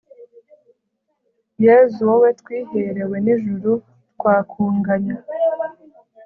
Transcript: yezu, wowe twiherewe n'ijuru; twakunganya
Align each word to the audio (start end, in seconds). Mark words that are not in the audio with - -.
yezu, 1.65 1.99
wowe 2.09 2.29
twiherewe 2.39 3.17
n'ijuru; 3.25 3.71
twakunganya 4.15 5.17